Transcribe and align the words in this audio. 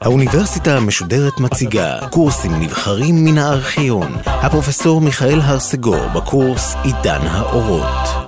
האוניברסיטה 0.00 0.76
המשודרת 0.76 1.40
מציגה 1.40 2.08
קורסים 2.10 2.52
נבחרים 2.60 3.14
מן 3.24 3.38
הארכיון. 3.38 4.12
הפרופסור 4.26 5.00
מיכאל 5.00 5.40
הרסגור 5.40 6.08
בקורס 6.16 6.74
עידן 6.84 7.26
האורות. 7.26 8.24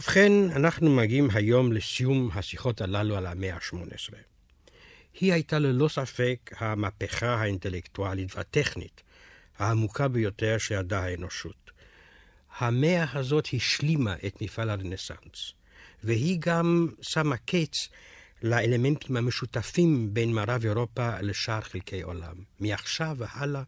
ובכן, 0.00 0.32
אנחנו 0.56 0.90
מגיעים 0.90 1.28
היום 1.34 1.72
לסיום 1.72 2.30
השיחות 2.34 2.80
הללו 2.80 3.16
על 3.16 3.26
המאה 3.26 3.54
ה-18. 3.54 4.14
היא 5.20 5.32
הייתה 5.32 5.58
ללא 5.58 5.88
ספק 5.88 6.50
המהפכה 6.58 7.34
האינטלקטואלית 7.34 8.36
והטכנית 8.36 9.02
העמוקה 9.58 10.08
ביותר 10.08 10.58
שידעה 10.58 11.04
האנושות. 11.04 11.63
המאה 12.58 13.18
הזאת 13.18 13.48
השלימה 13.52 14.14
את 14.26 14.42
מפעל 14.42 14.70
הרנסאנס, 14.70 15.52
והיא 16.04 16.36
גם 16.40 16.88
שמה 17.00 17.36
קץ 17.36 17.88
לאלמנטים 18.42 19.16
המשותפים 19.16 20.14
בין 20.14 20.32
מערב 20.32 20.64
אירופה 20.64 21.20
לשאר 21.20 21.60
חלקי 21.60 22.02
עולם. 22.02 22.34
מעכשיו 22.60 23.16
והלאה 23.18 23.62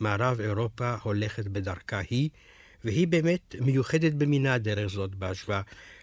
מערב 0.00 0.40
אירופה 0.40 0.96
הולכת 1.02 1.46
בדרכה 1.46 2.00
היא, 2.10 2.30
והיא 2.84 3.08
באמת 3.08 3.54
מיוחדת 3.60 4.12
במינה 4.12 4.58
דרך 4.58 4.86
זאת 4.86 5.14
בהשוואה 5.14 5.60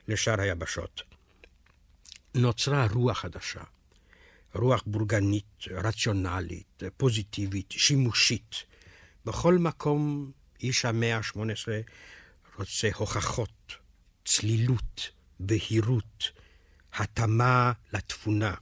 לשאר 0.08 0.42
היבשות. 0.42 1.02
נוצרה 2.36 2.88
רוח 2.94 3.17
חדשה, 3.17 3.64
רוח 4.56 4.84
בורגנית, 4.86 5.66
רציונלית, 5.72 6.84
פוזיטיבית, 6.98 7.72
שימושית. 7.72 8.56
בכל 9.26 9.58
מקום 9.58 10.31
איש 10.62 10.86
המאה 10.86 11.17
ה-18 11.17 11.38
רוצה 12.58 12.90
הוכחות, 12.96 13.76
צלילות, 14.26 15.10
בהירות, 15.40 16.31
התאמה 16.94 17.72
לתבונה, 17.94 18.54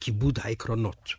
כיבוד 0.00 0.38
העקרונות. 0.42 1.10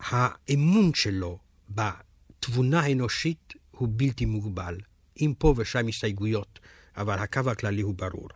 האמון 0.00 0.94
שלו 0.94 1.38
בתבונה 1.68 2.80
האנושית 2.80 3.52
הוא 3.70 3.88
בלתי 3.90 4.24
מוגבל, 4.24 4.78
עם 5.16 5.34
פה 5.34 5.54
ושם 5.56 5.86
הסתייגויות, 5.86 6.58
אבל 6.96 7.18
הקו 7.18 7.50
הכללי 7.50 7.82
הוא 7.82 7.94
ברור. 7.94 8.28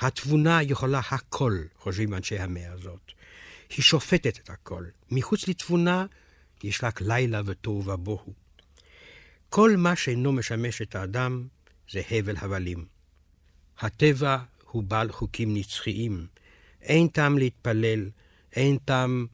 התבונה 0.00 0.62
יכולה 0.62 1.00
הכל, 1.10 1.62
חושבים 1.78 2.14
אנשי 2.14 2.38
המאה 2.38 2.72
הזאת. 2.72 3.12
היא 3.76 3.82
שופטת 3.82 4.38
את 4.38 4.50
הכל. 4.50 4.84
מחוץ 5.10 5.48
לתבונה 5.48 6.06
יש 6.64 6.84
רק 6.84 7.00
לילה 7.00 7.40
ותוהו 7.46 7.84
ובוהו. 7.86 8.45
כל 9.56 9.76
מה 9.76 9.96
שאינו 9.96 10.32
משמש 10.32 10.82
את 10.82 10.94
האדם 10.94 11.46
זה 11.90 12.02
הבל 12.10 12.36
הבלים. 12.36 12.86
הטבע 13.78 14.38
הוא 14.70 14.82
בעל 14.82 15.12
חוקים 15.12 15.56
נצחיים. 15.56 16.26
אין 16.82 17.08
טעם 17.08 17.38
להתפלל, 17.38 18.10
אין 18.52 18.78
טעם 18.84 19.26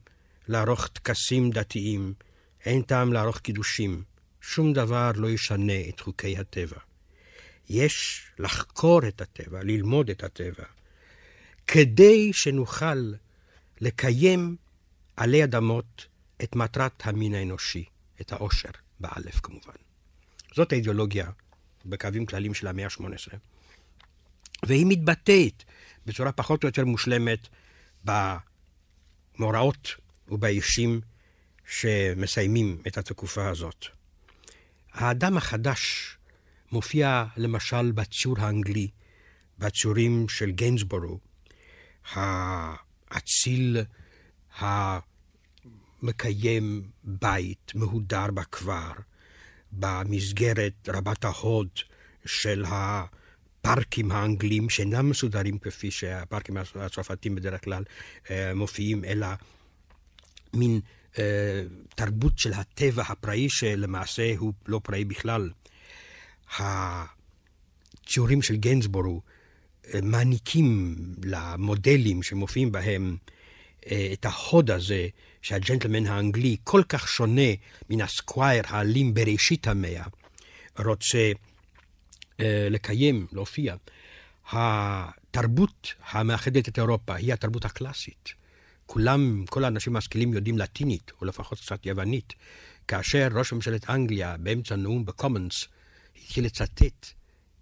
לערוך 0.47 0.87
טקסים 0.87 1.51
דתיים, 1.51 2.13
אין 2.65 2.81
טעם 2.81 3.13
לערוך 3.13 3.37
קידושים. 3.37 4.03
שום 4.41 4.73
דבר 4.73 5.11
לא 5.15 5.29
ישנה 5.29 5.89
את 5.89 5.99
חוקי 5.99 6.37
הטבע. 6.37 6.79
יש 7.69 8.25
לחקור 8.39 9.07
את 9.07 9.21
הטבע, 9.21 9.63
ללמוד 9.63 10.09
את 10.09 10.23
הטבע, 10.23 10.65
כדי 11.67 12.33
שנוכל 12.33 13.13
לקיים 13.81 14.55
עלי 15.17 15.43
אדמות 15.43 16.07
את 16.43 16.55
מטרת 16.55 17.07
המין 17.07 17.35
האנושי, 17.35 17.85
את 18.21 18.31
העושר, 18.31 18.71
באלף 18.99 19.39
כמובן. 19.39 19.83
זאת 20.53 20.71
האידיאולוגיה 20.71 21.29
בקווים 21.85 22.25
כלליים 22.25 22.53
של 22.53 22.67
המאה 22.67 22.85
ה-18. 22.85 23.37
והיא 24.63 24.85
מתבטאת 24.89 25.63
בצורה 26.05 26.31
פחות 26.31 26.63
או 26.63 26.67
יותר 26.67 26.85
מושלמת 26.85 27.47
במאורעות 28.05 29.95
ובאישים 30.27 31.01
שמסיימים 31.67 32.81
את 32.87 32.97
התקופה 32.97 33.49
הזאת. 33.49 33.85
האדם 34.93 35.37
החדש 35.37 36.13
מופיע 36.71 37.25
למשל 37.37 37.91
בציור 37.91 38.39
האנגלי, 38.39 38.87
בציורים 39.59 40.29
של 40.29 40.51
גיינסבורו, 40.51 41.19
האציל 42.13 43.77
המקיים 46.01 46.89
בית 47.03 47.71
מהודר 47.75 48.31
בכפר, 48.31 48.91
במסגרת 49.79 50.89
רבת 50.89 51.25
ההוד 51.25 51.69
של 52.25 52.65
הפארקים 52.67 54.11
האנגלים, 54.11 54.69
שאינם 54.69 55.09
מסודרים 55.09 55.57
כפי 55.57 55.91
שהפארקים 55.91 56.57
הצרפתים 56.75 57.35
בדרך 57.35 57.63
כלל 57.63 57.83
אה, 58.31 58.53
מופיעים, 58.55 59.05
אלא 59.05 59.27
מין 60.53 60.79
אה, 61.19 61.63
תרבות 61.95 62.39
של 62.39 62.53
הטבע 62.53 63.03
הפראי, 63.07 63.49
שלמעשה 63.49 64.33
הוא 64.37 64.53
לא 64.67 64.81
פראי 64.83 65.05
בכלל. 65.05 65.49
הציורים 66.57 68.41
של 68.41 68.55
גיינסבורו 68.55 69.21
אה, 69.93 70.01
מעניקים 70.01 70.95
למודלים 71.23 72.23
שמופיעים 72.23 72.71
בהם 72.71 73.17
את 74.13 74.25
ההוד 74.25 74.71
הזה 74.71 75.07
שהג'נטלמן 75.41 76.05
האנגלי 76.07 76.57
כל 76.63 76.81
כך 76.89 77.07
שונה 77.07 77.51
מן 77.89 78.01
הסקווייר 78.01 78.63
האלים 78.67 79.13
בראשית 79.13 79.67
המאה, 79.67 80.03
רוצה 80.79 81.31
לקיים, 82.69 83.27
להופיע. 83.31 83.75
התרבות 84.51 85.93
המאחדת 86.09 86.69
את 86.69 86.79
אירופה 86.79 87.15
היא 87.15 87.33
התרבות 87.33 87.65
הקלאסית. 87.65 88.33
כולם, 88.85 89.45
כל 89.49 89.63
האנשים 89.63 89.95
המשכילים 89.95 90.33
יודעים 90.33 90.57
לטינית, 90.57 91.11
או 91.21 91.25
לפחות 91.25 91.59
קצת 91.59 91.85
יוונית. 91.85 92.33
כאשר 92.87 93.27
ראש 93.31 93.53
ממשלת 93.53 93.89
אנגליה, 93.89 94.37
באמצע 94.37 94.75
נאום 94.75 95.05
בקומנס, 95.05 95.67
התחיל 96.23 96.45
לצטט 96.45 97.07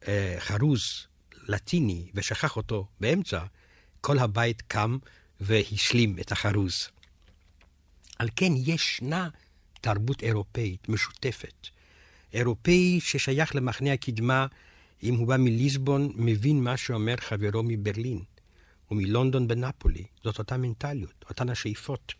אה, 0.07 0.35
חרוז 0.39 1.07
לטיני 1.47 2.09
ושכח 2.13 2.57
אותו 2.57 2.87
באמצע, 2.99 3.43
כל 4.01 4.19
הבית 4.19 4.61
קם 4.61 4.97
והשלים 5.41 6.15
את 6.19 6.31
החרוז. 6.31 6.87
על 8.19 8.29
כן 8.35 8.51
ישנה 8.55 9.29
תרבות 9.81 10.23
אירופאית 10.23 10.89
משותפת. 10.89 11.67
אירופאי 12.33 12.99
ששייך 13.01 13.55
למחנה 13.55 13.93
הקדמה, 13.93 14.45
אם 15.03 15.15
הוא 15.15 15.27
בא 15.27 15.37
מליסבון, 15.37 16.11
מבין 16.15 16.63
מה 16.63 16.77
שאומר 16.77 17.15
חברו 17.17 17.63
מברלין. 17.63 18.23
ומלונדון 18.91 19.47
בנפולי. 19.47 20.03
זאת 20.23 20.39
אותה 20.39 20.57
מנטליות, 20.57 21.25
אותן 21.29 21.49
השאיפות, 21.49 22.13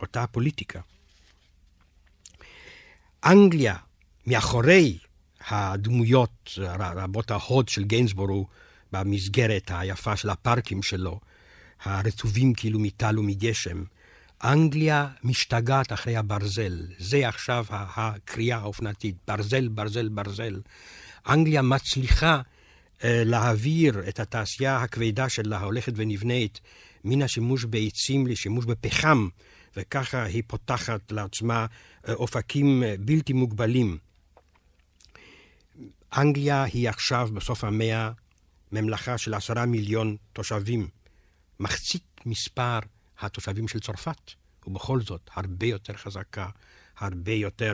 אותה 0.00 0.22
הפוליטיקה. 0.22 0.80
אנגליה, 3.24 3.76
מאחורי 4.26 4.98
הדמויות 5.48 6.50
רבות 6.76 7.30
ההוד 7.30 7.68
של 7.68 7.84
גיינסבורו 7.84 8.46
במסגרת 8.92 9.70
היפה 9.74 10.16
של 10.16 10.30
הפארקים 10.30 10.82
שלו, 10.82 11.20
הרטובים 11.84 12.54
כאילו 12.54 12.78
מטל 12.78 13.18
ומגשם, 13.18 13.84
אנגליה 14.44 15.08
משתגעת 15.24 15.92
אחרי 15.92 16.16
הברזל. 16.16 16.86
זה 16.98 17.28
עכשיו 17.28 17.64
הקריאה 17.70 18.58
האופנתית, 18.58 19.16
ברזל, 19.28 19.68
ברזל, 19.68 20.08
ברזל. 20.08 20.60
אנגליה 21.28 21.62
מצליחה 21.62 22.40
אה, 23.04 23.22
להעביר 23.24 24.08
את 24.08 24.20
התעשייה 24.20 24.76
הכבדה 24.76 25.28
שלה, 25.28 25.58
ההולכת 25.58 25.92
ונבנית, 25.96 26.60
מן 27.04 27.22
השימוש 27.22 27.64
בעצים 27.64 28.26
לשימוש 28.26 28.64
בפחם, 28.64 29.28
וככה 29.76 30.22
היא 30.22 30.42
פותחת 30.46 31.12
לעצמה 31.12 31.66
אה, 32.08 32.14
אופקים 32.14 32.82
אה, 32.82 32.94
בלתי 32.98 33.32
מוגבלים. 33.32 33.98
אנגליה 36.16 36.62
היא 36.62 36.88
עכשיו, 36.88 37.28
בסוף 37.34 37.64
המאה, 37.64 38.10
ממלכה 38.72 39.18
של 39.18 39.34
עשרה 39.34 39.66
מיליון 39.66 40.16
תושבים. 40.32 40.88
מחצית 41.60 42.20
מספר 42.26 42.78
התושבים 43.20 43.68
של 43.68 43.80
צרפת, 43.80 44.30
ובכל 44.66 45.00
זאת 45.00 45.30
הרבה 45.34 45.66
יותר 45.66 45.92
חזקה, 45.92 46.48
הרבה 46.96 47.32
יותר 47.32 47.72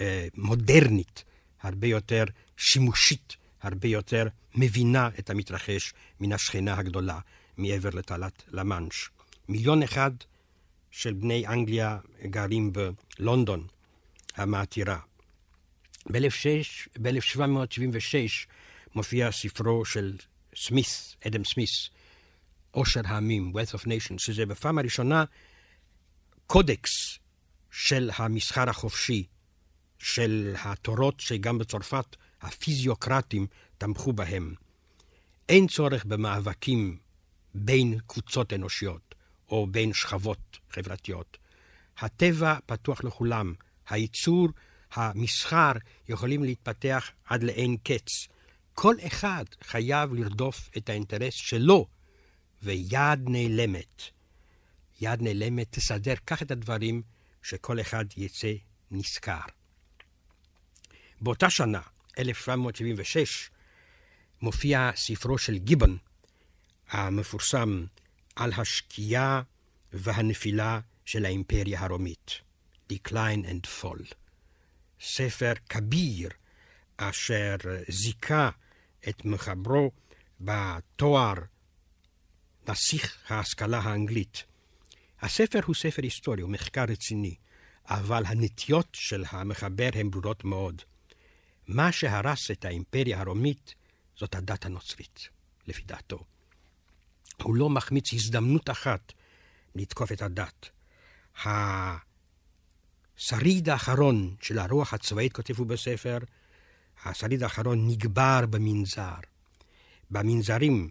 אה, 0.00 0.28
מודרנית, 0.34 1.24
הרבה 1.62 1.86
יותר 1.86 2.24
שימושית 2.56 3.36
הרבה 3.60 3.88
יותר 3.88 4.26
מבינה 4.54 5.08
את 5.18 5.30
המתרחש 5.30 5.92
מן 6.20 6.32
השכנה 6.32 6.78
הגדולה 6.78 7.18
מעבר 7.56 7.90
לתעלת 7.92 8.42
למאנש. 8.48 9.10
מיליון 9.48 9.82
אחד 9.82 10.10
של 10.90 11.12
בני 11.12 11.46
אנגליה 11.46 11.98
גרים 12.24 12.72
בלונדון 12.72 13.66
המעתירה. 14.34 14.98
ב-1776 16.06 18.48
מופיע 18.94 19.32
ספרו 19.32 19.84
של 19.84 20.16
סמית', 20.56 21.16
אדם 21.26 21.44
סמית', 21.44 21.88
עושר 22.78 23.00
העמים, 23.04 23.52
Wealth 23.54 23.74
of 23.74 23.84
Nations, 23.84 24.18
שזה 24.18 24.46
בפעם 24.46 24.78
הראשונה 24.78 25.24
קודקס 26.46 27.18
של 27.70 28.10
המסחר 28.16 28.70
החופשי 28.70 29.26
של 29.98 30.54
התורות 30.64 31.20
שגם 31.20 31.58
בצרפת 31.58 32.16
הפיזיוקרטים 32.42 33.46
תמכו 33.78 34.12
בהם. 34.12 34.54
אין 35.48 35.66
צורך 35.66 36.04
במאבקים 36.04 36.98
בין 37.54 37.98
קבוצות 38.06 38.52
אנושיות 38.52 39.14
או 39.48 39.66
בין 39.66 39.92
שכבות 39.92 40.58
חברתיות. 40.70 41.38
הטבע 41.98 42.58
פתוח 42.66 43.04
לכולם, 43.04 43.54
הייצור, 43.88 44.48
המסחר 44.92 45.72
יכולים 46.08 46.44
להתפתח 46.44 47.10
עד 47.24 47.42
לאין 47.42 47.76
קץ. 47.82 48.28
כל 48.74 48.94
אחד 49.06 49.44
חייב 49.62 50.14
לרדוף 50.14 50.70
את 50.76 50.88
האינטרס 50.88 51.34
שלו, 51.34 51.86
ויד 52.62 53.20
נעלמת. 53.28 54.02
יד 55.00 55.22
נעלמת 55.22 55.66
תסדר 55.70 56.14
כך 56.26 56.42
את 56.42 56.50
הדברים 56.50 57.02
שכל 57.42 57.80
אחד 57.80 58.04
יצא 58.16 58.52
נשכר. 58.90 59.40
באותה 61.20 61.50
שנה, 61.50 61.80
1776, 62.18 63.50
מופיע 64.42 64.90
ספרו 64.96 65.38
של 65.38 65.58
גיבון, 65.58 65.98
המפורסם 66.90 67.84
על 68.36 68.52
השקיעה 68.56 69.42
והנפילה 69.92 70.80
של 71.04 71.24
האימפריה 71.24 71.80
הרומית, 71.80 72.40
Decline 72.92 73.44
and 73.44 73.82
Fall. 73.82 74.14
ספר 75.00 75.52
כביר 75.68 76.30
אשר 76.96 77.56
זיכה 77.88 78.50
את 79.08 79.24
מחברו 79.24 79.90
בתואר 80.40 81.34
נסיך 82.68 83.16
ההשכלה 83.28 83.78
האנגלית. 83.78 84.44
הספר 85.20 85.60
הוא 85.64 85.74
ספר 85.74 86.02
היסטורי, 86.02 86.42
הוא 86.42 86.50
מחקר 86.50 86.84
רציני, 86.88 87.34
אבל 87.84 88.26
הנטיות 88.26 88.88
של 88.92 89.24
המחבר 89.30 89.88
הן 89.94 90.10
ברורות 90.10 90.44
מאוד. 90.44 90.82
מה 91.68 91.92
שהרס 91.92 92.50
את 92.50 92.64
האימפריה 92.64 93.20
הרומית 93.20 93.74
זאת 94.16 94.34
הדת 94.34 94.66
הנוצרית, 94.66 95.28
לפי 95.66 95.82
דעתו. 95.82 96.24
הוא 97.42 97.56
לא 97.56 97.70
מחמיץ 97.70 98.12
הזדמנות 98.12 98.70
אחת 98.70 99.12
לתקוף 99.74 100.12
את 100.12 100.22
הדת. 100.22 100.68
השריד 103.16 103.68
האחרון 103.68 104.36
של 104.40 104.58
הרוח 104.58 104.94
הצבאית, 104.94 105.32
כותב 105.32 105.58
הוא 105.58 105.66
בספר, 105.66 106.18
השריד 107.04 107.42
האחרון 107.42 107.88
נגבר 107.88 108.46
במנזר. 108.50 109.14
במנזרים, 110.10 110.90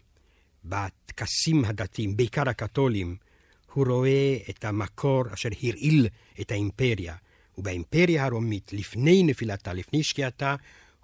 בטקסים 0.66 1.66
הדתיים, 1.66 2.18
בעיקר 2.18 2.50
הקתולים, 2.50 3.16
הוא 3.74 3.88
רואה 3.88 4.38
את 4.50 4.66
המקור 4.66 5.24
אשר 5.34 5.50
הרעיל 5.64 6.08
את 6.42 6.52
האימפריה. 6.52 7.16
ובאימפריה 7.58 8.26
הרומית, 8.26 8.74
לפני 8.74 9.24
נפילתה, 9.24 9.74
לפני 9.74 10.04
שקיעתה, 10.04 10.56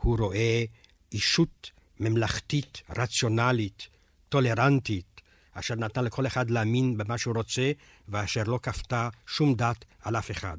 הוא 0.01 0.17
רואה 0.19 0.63
אישות 1.11 1.71
ממלכתית, 1.99 2.81
רציונלית, 2.97 3.87
טולרנטית, 4.29 5.21
אשר 5.53 5.75
נתנה 5.75 6.03
לכל 6.03 6.27
אחד 6.27 6.49
להאמין 6.49 6.97
במה 6.97 7.17
שהוא 7.17 7.35
רוצה, 7.35 7.71
ואשר 8.07 8.43
לא 8.43 8.59
כפתה 8.63 9.09
שום 9.27 9.55
דת 9.55 9.85
על 10.01 10.15
אף 10.15 10.31
אחד. 10.31 10.57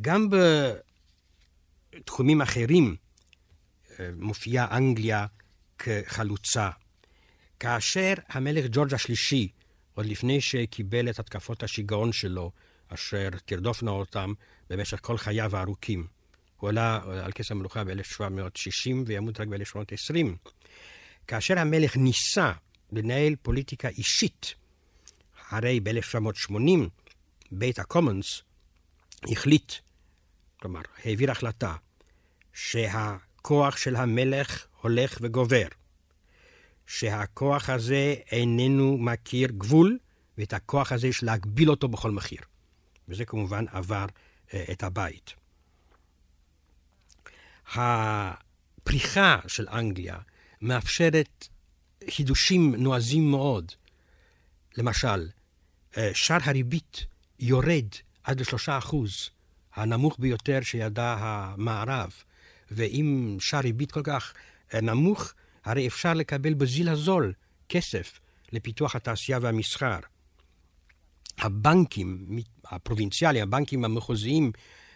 גם 0.00 0.28
בתחומים 1.94 2.42
אחרים 2.42 2.96
אה, 4.00 4.10
מופיעה 4.16 4.76
אנגליה 4.76 5.26
כחלוצה. 5.78 6.70
כאשר 7.60 8.14
המלך 8.28 8.64
ג'ורג' 8.70 8.94
השלישי, 8.94 9.48
עוד 9.94 10.06
לפני 10.06 10.40
שקיבל 10.40 11.10
את 11.10 11.18
התקפות 11.18 11.62
השיגעון 11.62 12.12
שלו, 12.12 12.50
אשר 12.88 13.28
תרדופנה 13.44 13.90
אותם 13.90 14.32
במשך 14.70 14.98
כל 15.02 15.18
חייו 15.18 15.56
הארוכים, 15.56 16.06
הוא 16.56 16.68
עלה 16.68 17.00
על 17.24 17.32
כס 17.32 17.50
המלוכה 17.50 17.84
ב-1760 17.84 18.90
וימות 19.06 19.40
רק 19.40 19.48
ב-1720. 19.48 20.50
כאשר 21.26 21.58
המלך 21.58 21.96
ניסה 21.96 22.52
לנהל 22.92 23.36
פוליטיקה 23.42 23.88
אישית, 23.88 24.54
הרי 25.50 25.80
ב-1780 25.80 26.52
בית 27.52 27.78
הקומונס 27.78 28.42
החליט, 29.32 29.72
כלומר, 30.60 30.80
העביר 31.04 31.30
החלטה, 31.30 31.74
שהכוח 32.52 33.76
של 33.76 33.96
המלך 33.96 34.66
הולך 34.80 35.18
וגובר, 35.20 35.66
שהכוח 36.86 37.70
הזה 37.70 38.14
איננו 38.30 38.98
מכיר 38.98 39.48
גבול, 39.50 39.98
ואת 40.38 40.52
הכוח 40.52 40.92
הזה 40.92 41.06
יש 41.06 41.22
להגביל 41.22 41.70
אותו 41.70 41.88
בכל 41.88 42.10
מחיר. 42.10 42.40
וזה 43.08 43.24
כמובן 43.24 43.64
עבר 43.70 44.06
uh, 44.06 44.52
את 44.72 44.82
הבית. 44.82 45.34
הפריחה 47.74 49.38
של 49.46 49.68
אנגליה 49.68 50.18
מאפשרת 50.62 51.48
חידושים 52.10 52.74
נועזים 52.74 53.30
מאוד. 53.30 53.72
למשל, 54.76 55.28
אה, 55.96 56.10
שער 56.14 56.38
הריבית 56.42 57.06
יורד 57.38 57.86
עד 58.24 58.40
לשלושה 58.40 58.78
אחוז, 58.78 59.30
הנמוך 59.74 60.16
ביותר 60.18 60.58
שידע 60.62 61.16
המערב. 61.18 62.12
ואם 62.70 63.36
שער 63.40 63.60
ריבית 63.60 63.92
כל 63.92 64.02
כך 64.04 64.34
אה, 64.34 64.40
נמוך, 64.74 65.32
הרי 65.64 65.86
אפשר 65.86 66.14
לקבל 66.14 66.54
בזיל 66.54 66.88
הזול 66.88 67.32
כסף 67.68 68.20
לפיתוח 68.52 68.96
התעשייה 68.96 69.38
והמסחר. 69.42 69.98
הבנקים 71.38 72.38
הפרובינציאליים, 72.64 73.42
הבנקים 73.42 73.84
המחוזיים, 73.84 74.52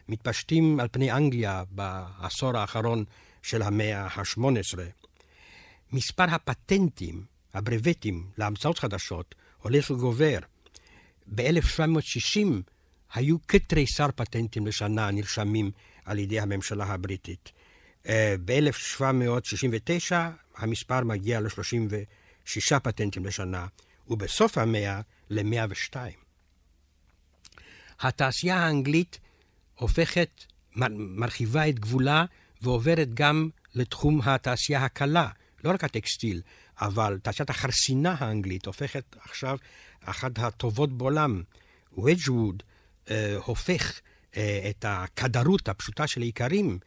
מתפשטים 0.08 0.80
על 0.80 0.88
פני 0.92 1.12
אנגליה 1.12 1.62
בעשור 1.70 2.56
האחרון 2.56 3.04
של 3.42 3.62
המאה 3.62 4.02
ה-18. 4.02 4.78
מספר 5.92 6.24
הפטנטים, 6.24 7.24
הברבטים 7.54 8.26
להמצאות 8.38 8.78
חדשות, 8.78 9.34
הולך 9.58 9.90
וגובר. 9.90 10.38
ב-1760 11.34 12.46
היו 13.14 13.36
כתריסר 13.48 14.08
פטנטים 14.16 14.66
לשנה 14.66 15.10
נרשמים 15.10 15.70
על 16.04 16.19
ידי 16.19 16.40
הממשלה 16.40 16.84
הבריטית. 16.84 17.52
אה, 18.08 18.34
ב-1769 18.44 20.12
המספר 20.56 21.04
מגיע 21.04 21.40
ל-36 21.40 22.78
פטנטים 22.82 23.26
לשנה, 23.26 23.66
ובסוף 24.08 24.58
המאה 24.58 25.00
ל-102. 25.31 25.96
התעשייה 28.00 28.56
האנגלית 28.56 29.19
הופכת, 29.75 30.44
מרחיבה 30.76 31.69
את 31.69 31.78
גבולה 31.78 32.25
ועוברת 32.62 33.14
גם 33.14 33.49
לתחום 33.75 34.20
התעשייה 34.24 34.84
הקלה, 34.84 35.29
לא 35.65 35.70
רק 35.70 35.84
הטקסטיל, 35.84 36.41
אבל 36.81 37.19
תעשיית 37.22 37.50
החרסינה 37.50 38.15
האנגלית 38.19 38.67
הופכת 38.67 39.17
עכשיו 39.20 39.58
אחת 40.05 40.38
הטובות 40.38 40.93
בעולם. 40.93 41.43
וג'ווד 41.98 42.62
אה, 43.10 43.36
הופך 43.44 44.00
אה, 44.36 44.67
את 44.70 44.84
הכדרות 44.88 45.69
הפשוטה 45.69 46.06
של 46.06 46.20
האיכרים 46.20 46.79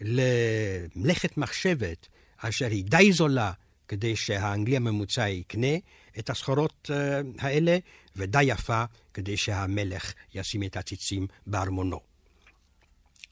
למלאכת 0.00 1.36
מחשבת, 1.36 2.08
אשר 2.38 2.66
היא 2.66 2.84
די 2.84 3.12
זולה 3.12 3.52
כדי 3.88 4.16
שהאנגלי 4.16 4.76
הממוצע 4.76 5.28
יקנה 5.28 5.76
את 6.18 6.30
הסחורות 6.30 6.90
אה, 6.94 7.20
האלה, 7.38 7.78
ודי 8.16 8.42
יפה 8.42 8.84
כדי 9.14 9.36
שהמלך 9.36 10.12
ישים 10.34 10.62
את 10.62 10.76
הציצים 10.76 11.26
בארמונו. 11.46 12.00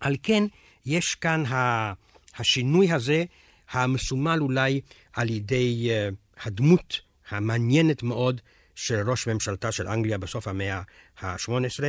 על 0.01 0.17
כן, 0.23 0.45
יש 0.87 1.15
כאן 1.15 1.45
השינוי 2.37 2.93
הזה, 2.93 3.25
המסומל 3.71 4.39
אולי 4.41 4.81
על 5.13 5.31
ידי 5.31 5.89
אה, 5.91 6.09
הדמות 6.45 7.01
המעניינת 7.29 8.03
מאוד 8.03 8.41
של 8.75 9.11
ראש 9.11 9.27
ממשלתה 9.27 9.73
של 9.73 9.89
אנגליה 9.89 10.19
בסוף 10.19 10.49
המאה 10.49 10.83
ה-18, 11.21 11.85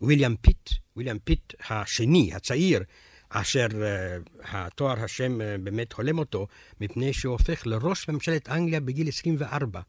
ויליאם 0.00 0.36
פיט, 0.36 0.70
ויליאם 0.96 1.18
פיט 1.18 1.54
השני, 1.68 2.34
הצעיר, 2.34 2.82
אשר 3.28 3.66
אה, 3.66 4.44
התואר 4.44 5.04
השם 5.04 5.40
אה, 5.40 5.44
באמת 5.60 5.92
הולם 5.92 6.18
אותו, 6.18 6.46
מפני 6.80 7.12
שהוא 7.12 7.32
הופך 7.32 7.66
לראש 7.66 8.08
ממשלת 8.08 8.48
אנגליה 8.48 8.80
בגיל 8.80 9.08
24. 9.08 9.80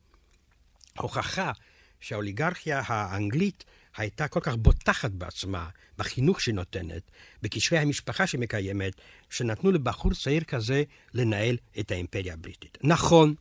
הוכחה 0.97 1.51
שהאוליגרכיה 1.99 2.81
האנגלית 2.85 3.63
הייתה 3.97 4.27
כל 4.27 4.39
כך 4.43 4.55
בוטחת 4.55 5.11
בעצמה, 5.11 5.69
בחינוך 5.97 6.41
שהיא 6.41 6.55
נותנת, 6.55 7.01
בקשרי 7.41 7.79
המשפחה 7.79 8.27
שהיא 8.27 8.41
מקיימת, 8.41 8.93
שנתנו 9.29 9.71
לבחור 9.71 10.13
צעיר 10.13 10.43
כזה 10.43 10.83
לנהל 11.13 11.57
את 11.79 11.91
האימפריה 11.91 12.33
הבריטית. 12.33 12.77
נכון, 12.83 13.35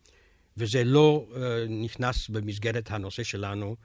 וזה 0.56 0.84
לא 0.84 1.26
uh, 1.30 1.36
נכנס 1.68 2.28
במסגרת 2.28 2.90
הנושא 2.90 3.22
שלנו, 3.22 3.76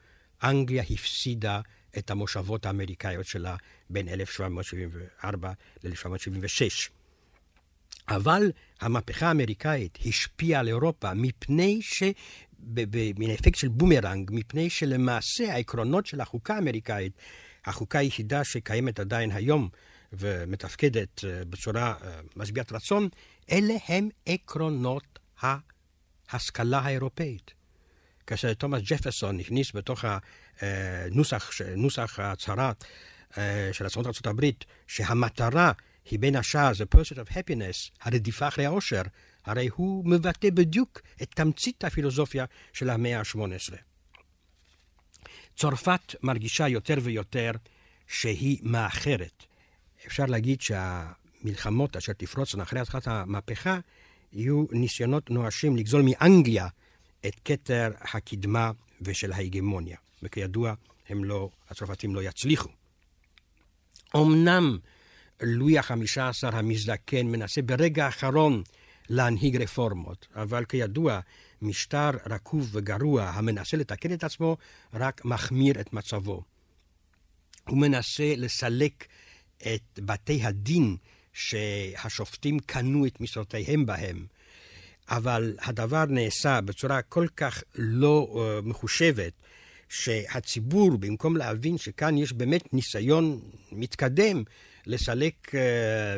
אנגליה 0.44 0.84
הפסידה 0.90 1.62
את 1.98 2.12
המושבות 2.12 2.66
האמריקאיות 2.66 3.26
שלה 3.26 3.56
בין 3.90 4.08
1774 4.08 5.52
ל-1776. 5.84 6.90
אבל 8.08 8.52
המהפכה 8.82 9.28
האמריקאית 9.28 9.98
השפיעה 10.06 10.60
על 10.60 10.68
אירופה 10.68 11.14
מפני 11.14 11.80
ש... 11.82 12.04
במין 12.64 13.32
אפקט 13.32 13.56
של 13.56 13.68
בומרנג, 13.68 14.32
מפני 14.34 14.70
שלמעשה 14.70 15.54
העקרונות 15.54 16.06
של 16.06 16.22
החוקה 16.22 16.56
האמריקאית, 16.56 17.14
החוקה 17.66 18.00
היחידה 18.00 18.44
שקיימת 18.44 19.00
עדיין 19.00 19.32
היום 19.32 19.70
ומתפקדת 20.14 21.24
בצורה 21.50 21.96
משביעת 22.36 22.72
רצון, 22.72 23.10
אלה 23.52 23.74
הם 23.88 24.10
עקרונות 24.26 25.20
ההשכלה 26.30 26.80
האירופאית. 26.80 27.54
כאשר 28.28 28.54
תומאס 28.54 28.82
ג'פרסון 28.86 29.40
הכניס 29.40 29.76
בתוך 29.76 30.06
הנוסח, 30.60 31.52
נוסח 31.76 32.20
ההצהרה 32.20 32.72
של 33.72 33.86
עצמאות 33.86 34.28
ארה"ב, 34.28 34.50
שהמטרה 34.88 35.72
היא 36.12 36.20
בין 36.20 36.36
השאר 36.36 36.72
The 36.72 36.96
Pursuit 36.96 37.18
of 37.18 37.32
Happiness, 37.32 37.92
הרדיפה 38.02 38.48
אחרי 38.48 38.66
העושר, 38.66 39.02
הרי 39.46 39.70
הוא 39.76 40.06
מבטא 40.06 40.50
בדיוק 40.50 41.02
את 41.22 41.32
תמצית 41.36 41.84
הפילוסופיה 41.84 42.46
של 42.74 42.90
המאה 42.90 43.20
ה-18. 43.20 43.76
צרפת 45.56 46.16
מרגישה 46.24 46.68
יותר 46.68 46.98
ויותר 47.02 47.52
שהיא 48.08 48.60
מאחרת. 48.64 49.44
אפשר 50.08 50.26
להגיד 50.26 50.62
שהמלחמות 50.62 51.98
אשר 51.98 52.14
תפרוצנה 52.14 52.64
אחרי 52.64 52.80
התחלת 52.80 53.08
המהפכה 53.08 53.80
יהיו 54.34 54.66
ניסיונות 54.72 55.30
נואשים 55.30 55.78
לגזול 55.78 56.02
מאנגליה 56.02 56.68
את 57.26 57.36
כתר 57.46 57.92
הקדמה 58.02 58.72
ושל 59.02 59.32
ההגמוניה. 59.32 59.98
וכידוע, 60.24 60.74
הם 61.10 61.24
לא, 61.24 61.50
הצרפתים 61.70 62.16
לא 62.16 62.24
יצליחו. 62.24 62.70
אמנם 64.16 64.78
לואי 65.42 65.80
החמישה 65.80 66.30
עשר 66.30 66.56
המזדקן 66.56 67.26
מנסה 67.26 67.62
ברגע 67.62 68.06
האחרון 68.06 68.64
להנהיג 69.10 69.62
רפורמות, 69.62 70.28
אבל 70.36 70.66
כידוע, 70.66 71.20
משטר 71.62 72.10
רקוב 72.30 72.70
וגרוע 72.72 73.24
המנסה 73.24 73.78
לתקן 73.78 74.14
את 74.14 74.24
עצמו 74.24 74.58
רק 74.94 75.26
מחמיר 75.26 75.82
את 75.82 75.94
מצבו. 75.94 76.44
הוא 77.68 77.78
מנסה 77.78 78.34
לסלק 78.38 79.06
את 79.58 80.00
בתי 80.00 80.44
הדין 80.44 80.98
שהשופטים 81.34 82.60
קנו 82.60 83.06
את 83.06 83.22
משרותיהם 83.22 83.86
בהם, 83.86 84.26
אבל 85.10 85.56
הדבר 85.60 86.06
נעשה 86.06 86.62
בצורה 86.62 87.02
כל 87.02 87.28
כך 87.38 87.64
לא 87.76 88.28
uh, 88.34 88.66
מחושבת, 88.66 89.34
שהציבור, 89.92 90.98
במקום 90.98 91.38
להבין 91.38 91.78
שכאן 91.78 92.18
יש 92.18 92.34
באמת 92.34 92.74
ניסיון 92.74 93.40
מתקדם 93.72 94.44
לסלק 94.86 95.50
uh, 95.50 95.54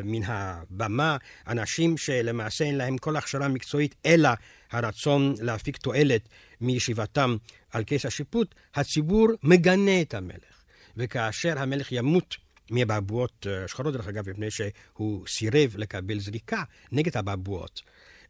מן 0.04 0.22
הבמה 0.24 1.16
אנשים 1.46 1.96
שלמעשה 1.96 2.64
אין 2.64 2.76
להם 2.76 2.98
כל 2.98 3.16
הכשרה 3.16 3.48
מקצועית, 3.48 3.94
אלא 4.06 4.28
הרצון 4.70 5.34
להפיק 5.40 5.76
תועלת 5.76 6.28
מישיבתם 6.60 7.36
על 7.70 7.84
כס 7.86 8.06
השיפוט, 8.06 8.54
הציבור 8.74 9.28
מגנה 9.42 10.00
את 10.00 10.14
המלך. 10.14 10.64
וכאשר 10.96 11.58
המלך 11.58 11.92
ימות 11.92 12.36
מאבעבועות 12.70 13.46
uh, 13.46 13.68
שחורות, 13.68 13.94
דרך 13.94 14.08
אגב, 14.08 14.30
מפני 14.30 14.50
שהוא 14.50 15.26
סירב 15.26 15.74
לקבל 15.76 16.20
זריקה 16.20 16.62
נגד 16.92 17.16
אבעבועות, 17.16 17.82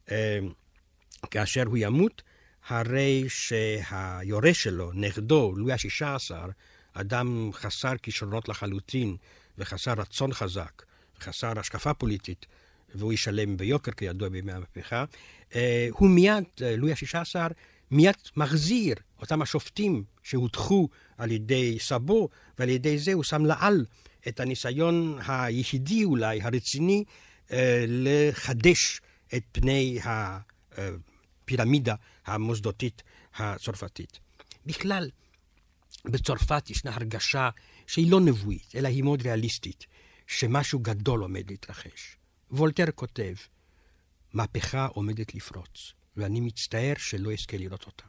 uh, 0.05 0.11
כאשר 1.31 1.63
הוא 1.63 1.77
ימות, 1.79 2.21
הרי 2.67 3.25
שהיורש 3.27 4.63
שלו, 4.63 4.91
נכדו, 4.93 5.53
לואי 5.55 5.73
השישה 5.73 6.15
עשר, 6.15 6.45
אדם 6.93 7.49
חסר 7.53 7.97
כישרונות 8.03 8.49
לחלוטין, 8.49 9.15
וחסר 9.57 9.93
רצון 9.97 10.33
חזק, 10.33 10.83
וחסר 11.19 11.59
השקפה 11.59 11.93
פוליטית, 11.93 12.45
והוא 12.95 13.13
ישלם 13.13 13.57
ביוקר 13.57 13.91
כידוע 13.91 14.29
בימי 14.29 14.51
המהפכה, 14.51 15.05
אה, 15.55 15.87
הוא 15.91 16.09
מיד, 16.09 16.43
אה, 16.61 16.75
לואי 16.75 16.91
השישה 16.91 17.21
עשר, 17.21 17.47
מיד 17.91 18.15
מחזיר 18.35 18.95
אותם 19.21 19.41
השופטים 19.41 20.03
שהודחו 20.23 20.89
על 21.17 21.31
ידי 21.31 21.77
סבו, 21.79 22.29
ועל 22.59 22.69
ידי 22.69 22.97
זה 22.97 23.13
הוא 23.13 23.23
שם 23.23 23.45
לעל 23.45 23.85
את 24.27 24.39
הניסיון 24.39 25.19
היחידי 25.27 26.03
אולי, 26.03 26.41
הרציני, 26.41 27.03
אה, 27.51 27.85
לחדש 27.87 29.01
את 29.35 29.43
פני 29.51 29.99
הפירמידה 31.45 31.95
המוסדותית 32.25 33.03
הצרפתית. 33.35 34.19
בכלל, 34.65 35.09
בצרפת 36.05 36.69
ישנה 36.69 36.95
הרגשה 36.95 37.49
שהיא 37.87 38.11
לא 38.11 38.21
נבואית, 38.21 38.75
אלא 38.75 38.87
היא 38.87 39.03
מאוד 39.03 39.21
ריאליסטית, 39.21 39.85
שמשהו 40.27 40.79
גדול 40.79 41.21
עומד 41.21 41.49
להתרחש. 41.49 42.17
וולטר 42.51 42.85
כותב, 42.95 43.33
מהפכה 44.33 44.85
עומדת 44.85 45.35
לפרוץ, 45.35 45.93
ואני 46.17 46.39
מצטער 46.39 46.93
שלא 46.97 47.33
אזכה 47.33 47.57
לראות 47.57 47.85
אותה. 47.85 48.03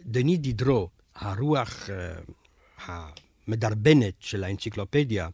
דני 0.00 0.36
דידרו, 0.36 0.88
הרוח 1.14 1.88
uh, 1.88 2.82
המדרבנת 2.86 4.14
של 4.20 4.44
האנציקלופדיה, 4.44 5.28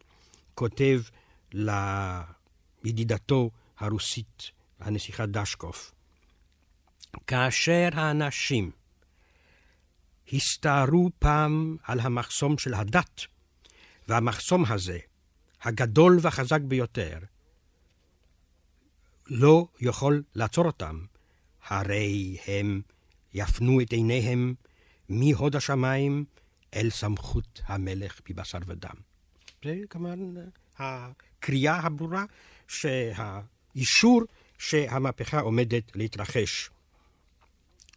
כותב 0.55 1.01
לידידתו 2.83 3.51
הרוסית, 3.77 4.51
הנסיכה 4.79 5.25
דשקוף, 5.25 5.91
כאשר 7.27 7.89
האנשים 7.93 8.71
הסתערו 10.33 11.09
פעם 11.19 11.77
על 11.83 11.99
המחסום 11.99 12.57
של 12.57 12.73
הדת, 12.73 13.21
והמחסום 14.07 14.65
הזה, 14.65 14.99
הגדול 15.61 16.17
והחזק 16.21 16.61
ביותר, 16.61 17.19
לא 19.27 19.67
יכול 19.79 20.23
לעצור 20.35 20.65
אותם, 20.65 21.05
הרי 21.67 22.37
הם 22.47 22.81
יפנו 23.33 23.81
את 23.81 23.91
עיניהם 23.91 24.53
מהוד 25.09 25.55
השמיים 25.55 26.25
אל 26.73 26.89
סמכות 26.89 27.61
המלך 27.65 28.21
מבשר 28.29 28.57
ודם. 28.67 28.95
זה 29.63 29.75
כמובן 29.89 30.19
הקריאה 30.77 31.79
הברורה 31.79 32.25
שהאישור 32.67 34.21
שהמהפכה 34.57 35.39
עומדת 35.39 35.95
להתרחש. 35.95 36.69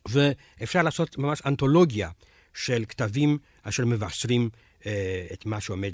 ואפשר 0.09 0.83
לעשות 0.83 1.19
ממש 1.19 1.43
אנתולוגיה 1.47 2.11
של 2.55 2.85
כתבים 2.89 3.39
אשר 3.63 3.87
מבשרים 3.87 4.51
אה, 4.87 5.27
את 5.33 5.47
מה 5.47 5.61
שעומד 5.61 5.93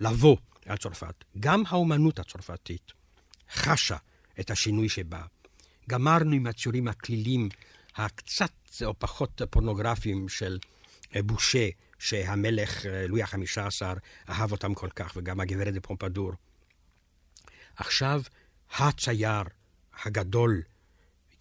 לבוא 0.00 0.36
על 0.66 0.76
צרפת. 0.76 1.24
גם 1.40 1.62
האומנות 1.68 2.18
הצרפתית 2.18 2.92
חשה 3.52 3.96
את 4.40 4.50
השינוי 4.50 4.88
שבה. 4.88 5.22
גמרנו 5.88 6.32
עם 6.32 6.46
הציורים 6.46 6.88
הכלילים 6.88 7.48
הקצת 7.96 8.52
או 8.84 8.98
פחות 8.98 9.42
פורנוגרפיים 9.50 10.28
של 10.28 10.58
אה, 11.16 11.22
בושה, 11.22 11.68
שהמלך 11.98 12.86
אה, 12.86 13.06
לואי 13.06 13.22
החמישה 13.22 13.66
עשר 13.66 13.92
אהב 14.28 14.52
אותם 14.52 14.74
כל 14.74 14.88
כך, 14.96 15.12
וגם 15.16 15.40
הגברת 15.40 15.74
דה 15.74 15.80
פומפדור. 15.80 16.32
עכשיו 17.76 18.22
הצייר 18.76 19.42
הגדול, 20.04 20.62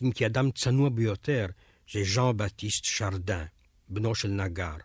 אם 0.04 0.12
כי 0.12 0.26
אדם 0.26 0.52
צנוע 0.52 0.90
ביותר, 0.90 1.46
זה 1.94 2.04
ז'אן 2.04 2.38
בטיסט 2.38 2.84
שרדן, 2.84 3.46
בנו 3.90 4.16
של 4.16 4.28
נגר, 4.28 4.76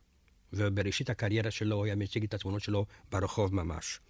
ובראשית 0.52 1.10
הקריירה 1.10 1.50
שלו 1.50 1.76
הוא 1.76 1.84
היה 1.84 1.96
מציג 1.96 2.24
את 2.24 2.34
התמונות 2.34 2.62
שלו 2.62 2.86
ברחוב 3.10 3.54
ממש. 3.54 4.00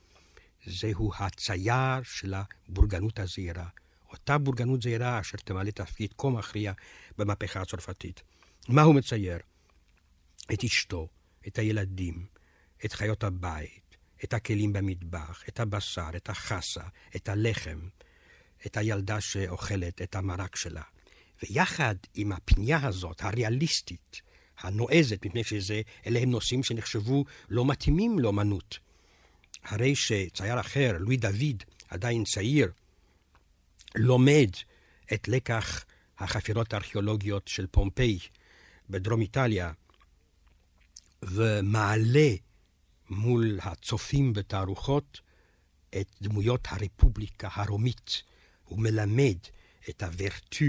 זהו 0.67 1.13
הצייר 1.19 2.03
של 2.03 2.35
הבורגנות 2.35 3.19
הזעירה. 3.19 3.69
אותה 4.13 4.39
בורגנות 4.39 4.83
זעירה 4.83 5.21
אשר 5.21 5.39
תמלא 5.39 5.71
תפקיד 5.71 6.15
כה 6.19 6.29
מכריע 6.29 6.73
במהפכה 7.19 7.61
הצרפתית. 7.61 8.23
מה 8.69 8.83
הוא 8.83 8.95
מצייר? 8.95 9.39
את 10.53 10.65
אשתו, 10.65 11.09
את 11.47 11.59
הילדים, 11.59 12.27
את 12.85 12.93
חיות 12.93 13.25
הבית, 13.25 13.97
את 14.25 14.35
הכלים 14.35 14.73
במטבח, 14.73 15.43
את 15.49 15.61
הבשר, 15.61 16.11
את 16.17 16.29
החסה, 16.29 16.85
את 17.17 17.29
הלחם, 17.29 17.89
את 18.67 18.77
הילדה 18.77 19.21
שאוכלת 19.21 20.03
את 20.03 20.17
המרק 20.17 20.57
שלה. 20.57 20.83
ויחד 21.43 21.95
עם 22.15 22.33
הפנייה 22.33 22.87
הזאת, 22.87 23.23
הריאליסטית, 23.23 24.21
הנועזת, 24.59 25.27
מפני 25.27 25.45
שאלה 25.45 26.21
הם 26.21 26.31
נושאים 26.31 26.63
שנחשבו 26.63 27.25
לא 27.49 27.65
מתאימים 27.65 28.19
לאמנות. 28.19 28.79
הרי 29.65 29.95
שצייר 29.95 30.61
אחר, 30.61 30.97
לואי 30.99 31.17
דוד, 31.17 31.63
עדיין 31.89 32.25
צעיר, 32.25 32.73
לומד 33.95 34.51
את 35.13 35.29
לקח 35.29 35.85
החפירות 36.19 36.73
הארכיאולוגיות 36.73 37.49
של 37.49 37.67
פומפיי 37.67 38.19
בדרום 38.91 39.21
איטליה, 39.21 39.73
ומעלה 41.23 42.31
מול 43.11 43.59
הצופים 43.63 44.33
בתערוכות 44.33 45.21
את 46.01 46.07
דמויות 46.23 46.69
הרפובליקה 46.71 47.49
הרומית. 47.53 48.23
הוא 48.65 48.79
מלמד 48.79 49.37
את 49.91 50.03
הוורטו, 50.03 50.65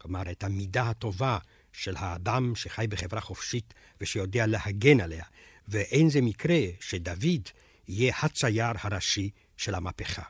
כלומר 0.00 0.30
את 0.30 0.44
המידה 0.44 0.90
הטובה 0.90 1.38
של 1.72 1.96
האדם 1.96 2.54
שחי 2.54 2.86
בחברה 2.88 3.20
חופשית 3.20 3.74
ושיודע 4.00 4.46
להגן 4.46 5.00
עליה, 5.00 5.24
ואין 5.68 6.10
זה 6.10 6.20
מקרה 6.20 6.58
שדוד 6.80 7.48
יהיה 7.88 8.14
הצייר 8.22 8.72
הראשי 8.80 9.30
של 9.56 9.74
המהפכה. 9.74 10.22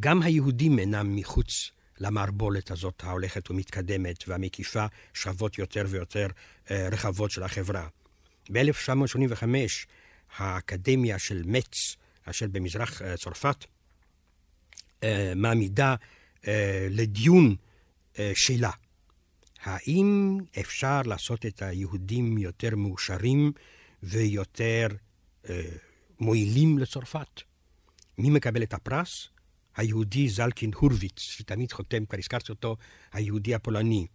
גם 0.00 0.22
היהודים 0.22 0.78
אינם 0.78 1.16
מחוץ 1.16 1.70
למערבולת 2.00 2.70
הזאת 2.70 3.04
ההולכת 3.04 3.50
ומתקדמת 3.50 4.28
והמקיפה 4.28 4.86
שכבות 5.14 5.58
יותר 5.58 5.84
ויותר 5.88 6.26
אה, 6.70 6.88
רחבות 6.92 7.30
של 7.30 7.42
החברה. 7.42 7.88
ב-1985 8.52 9.44
האקדמיה 10.36 11.18
של 11.18 11.42
מצ 11.46 11.96
אשר 12.24 12.46
במזרח 12.52 13.02
צרפת, 13.16 13.64
מעמידה 15.36 15.94
לדיון 16.90 17.56
שאלה. 18.34 18.70
האם 19.66 20.38
אפשר 20.60 21.02
לעשות 21.04 21.46
את 21.46 21.62
היהודים 21.62 22.38
יותר 22.38 22.76
מאושרים 22.76 23.52
ויותר 24.02 24.86
אה, 25.48 25.62
מועילים 26.20 26.78
לצרפת? 26.78 27.40
מי 28.18 28.30
מקבל 28.30 28.62
את 28.62 28.74
הפרס? 28.74 29.28
היהודי 29.76 30.28
זלקין 30.28 30.70
הורוויץ, 30.74 31.18
שתמיד 31.20 31.72
חותם, 31.72 32.06
כבר 32.06 32.18
הזכרתי 32.18 32.52
אותו, 32.52 32.76
היהודי 33.12 33.54
הפולני. 33.54 34.06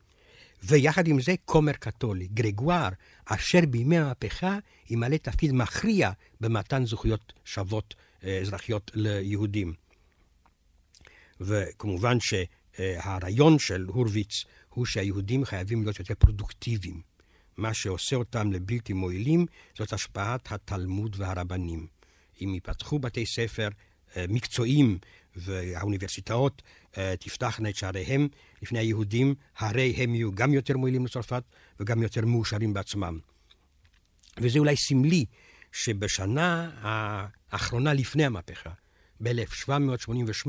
ויחד 0.63 1.07
עם 1.07 1.21
זה 1.21 1.35
כומר 1.45 1.71
קתולי, 1.71 2.27
גרגואר, 2.27 2.89
אשר 3.25 3.59
בימי 3.69 3.97
המהפכה 3.97 4.57
ימלא 4.89 5.17
תפקיד 5.17 5.51
מכריע 5.53 6.11
במתן 6.41 6.85
זכויות 6.85 7.33
שוות 7.45 7.95
אה, 8.23 8.39
אזרחיות 8.41 8.91
ליהודים. 8.93 9.73
וכמובן 11.41 12.17
שהרעיון 12.19 13.59
של 13.59 13.85
הורוויץ 13.87 14.45
הוא 14.69 14.85
שהיהודים 14.85 15.45
חייבים 15.45 15.83
להיות 15.83 15.99
יותר 15.99 16.13
פרודוקטיביים. 16.19 17.01
מה 17.57 17.73
שעושה 17.73 18.15
אותם 18.15 18.51
לבלתי 18.51 18.93
מועילים 18.93 19.45
זאת 19.77 19.93
השפעת 19.93 20.51
התלמוד 20.51 21.15
והרבנים. 21.19 21.87
אם 22.41 22.53
ייפתחו 22.53 22.99
בתי 22.99 23.25
ספר 23.25 23.69
אה, 24.17 24.25
מקצועיים 24.29 24.97
והאוניברסיטאות 25.35 26.61
אה, 26.97 27.13
תפתחנה 27.19 27.69
את 27.69 27.75
שעריהם 27.75 28.27
לפני 28.61 28.79
היהודים, 28.79 29.35
הרי 29.57 29.93
הם 29.97 30.15
יהיו 30.15 30.31
גם 30.31 30.53
יותר 30.53 30.77
מועילים 30.77 31.05
לצרפת 31.05 31.43
וגם 31.79 32.03
יותר 32.03 32.25
מאושרים 32.25 32.73
בעצמם. 32.73 33.19
וזה 34.37 34.59
אולי 34.59 34.75
סמלי 34.77 35.25
שבשנה 35.71 36.69
האחרונה 36.81 37.93
לפני 37.93 38.25
המהפכה, 38.25 38.69
ב-1788, 39.23 40.47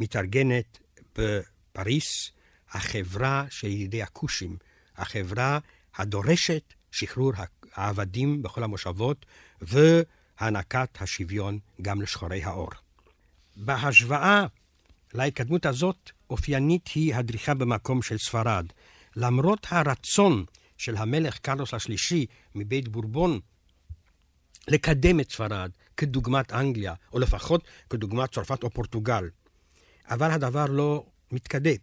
מתארגנת 0.00 0.78
בפריס 1.18 2.30
החברה 2.70 3.44
של 3.50 3.66
ילידי 3.66 4.02
הכושים, 4.02 4.56
החברה 4.96 5.58
הדורשת 5.96 6.74
שחרור 6.90 7.32
העבדים 7.74 8.42
בכל 8.42 8.62
המושבות 8.62 9.26
והענקת 9.60 10.88
השוויון 11.00 11.58
גם 11.82 12.02
לשחורי 12.02 12.44
העור. 12.44 12.70
בהשוואה 13.56 14.46
להתקדמות 15.14 15.66
הזאת, 15.66 16.10
אופיינית 16.30 16.88
היא 16.94 17.14
הדריכה 17.14 17.54
במקום 17.54 18.02
של 18.02 18.18
ספרד. 18.18 18.66
למרות 19.16 19.66
הרצון 19.70 20.44
של 20.78 20.96
המלך 20.96 21.38
קרלוס 21.38 21.74
השלישי 21.74 22.26
מבית 22.54 22.88
בורבון 22.88 23.40
לקדם 24.68 25.20
את 25.20 25.32
ספרד 25.32 25.70
כדוגמת 25.96 26.52
אנגליה, 26.52 26.94
או 27.12 27.18
לפחות 27.18 27.64
כדוגמת 27.90 28.32
צרפת 28.34 28.62
או 28.62 28.70
פורטוגל. 28.70 29.28
אבל 30.10 30.30
הדבר 30.30 30.66
לא 30.66 31.04
מתקדם. 31.32 31.76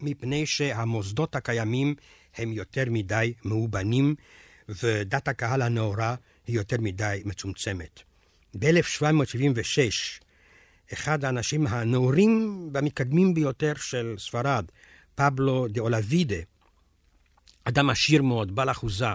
מפני 0.00 0.46
שהמוסדות 0.46 1.36
הקיימים 1.36 1.94
הם 2.36 2.52
יותר 2.52 2.84
מדי 2.86 3.32
מאובנים, 3.44 4.14
ודת 4.68 5.28
הקהל 5.28 5.62
הנאורה 5.62 6.14
היא 6.46 6.56
יותר 6.56 6.76
מדי 6.80 7.22
מצומצמת. 7.24 8.00
ב-1776, 8.58 10.22
אחד 10.92 11.24
האנשים 11.24 11.66
הנאורים 11.66 12.68
והמתקדמים 12.72 13.34
ביותר 13.34 13.72
של 13.76 14.14
ספרד, 14.18 14.64
פבלו 15.14 15.68
דה 15.68 15.80
אולבידה, 15.80 16.36
אדם 17.64 17.90
עשיר 17.90 18.22
מאוד, 18.22 18.54
בעל 18.54 18.70
אחוזה, 18.70 19.06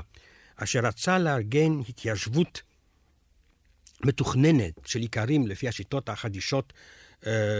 אשר 0.55 0.79
רצה 0.79 1.19
לארגן 1.19 1.79
התיישבות 1.89 2.61
מתוכננת 4.05 4.73
של 4.85 5.01
איכרים 5.01 5.47
לפי 5.47 5.67
השיטות 5.67 6.09
החדישות 6.09 6.73